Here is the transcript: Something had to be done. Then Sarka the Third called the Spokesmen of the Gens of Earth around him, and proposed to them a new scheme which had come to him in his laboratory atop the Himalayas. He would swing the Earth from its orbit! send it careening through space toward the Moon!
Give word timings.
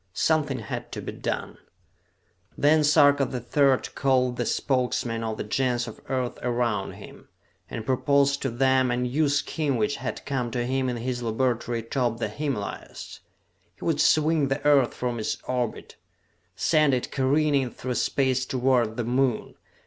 Something 0.15 0.57
had 0.57 0.91
to 0.93 1.01
be 1.03 1.11
done. 1.11 1.59
Then 2.57 2.83
Sarka 2.83 3.23
the 3.23 3.39
Third 3.39 3.93
called 3.93 4.37
the 4.37 4.47
Spokesmen 4.47 5.23
of 5.23 5.37
the 5.37 5.43
Gens 5.43 5.87
of 5.87 5.99
Earth 6.09 6.39
around 6.41 6.93
him, 6.93 7.29
and 7.69 7.85
proposed 7.85 8.41
to 8.41 8.49
them 8.49 8.89
a 8.89 8.97
new 8.97 9.29
scheme 9.29 9.75
which 9.77 9.97
had 9.97 10.25
come 10.25 10.49
to 10.49 10.65
him 10.65 10.89
in 10.89 10.97
his 10.97 11.21
laboratory 11.21 11.81
atop 11.81 12.17
the 12.17 12.29
Himalayas. 12.29 13.19
He 13.75 13.85
would 13.85 14.01
swing 14.01 14.47
the 14.47 14.65
Earth 14.65 14.95
from 14.95 15.19
its 15.19 15.37
orbit! 15.47 15.97
send 16.55 16.95
it 16.95 17.11
careening 17.11 17.69
through 17.69 17.93
space 17.93 18.43
toward 18.47 18.97
the 18.97 19.03
Moon! 19.05 19.53